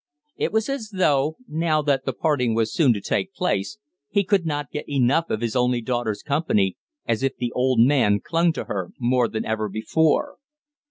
It 0.35 0.51
was 0.51 0.67
as 0.67 0.89
though, 0.97 1.37
now 1.47 1.83
that 1.83 2.05
the 2.05 2.13
parting 2.13 2.55
was 2.55 2.73
so 2.73 2.85
soon 2.85 2.93
to 2.93 3.01
take 3.01 3.35
place, 3.35 3.77
he 4.09 4.23
could 4.23 4.47
not 4.47 4.71
get 4.71 4.89
enough 4.89 5.29
of 5.29 5.41
his 5.41 5.55
only 5.55 5.79
daughter's 5.79 6.23
company, 6.23 6.75
as 7.05 7.21
if 7.21 7.37
the 7.37 7.51
old 7.51 7.79
man 7.79 8.19
clung 8.19 8.51
to 8.53 8.63
her 8.63 8.89
more 8.97 9.27
than 9.27 9.45
ever 9.45 9.69
before. 9.69 10.37